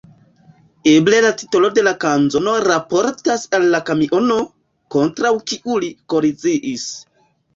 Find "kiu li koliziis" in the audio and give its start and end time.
5.51-6.91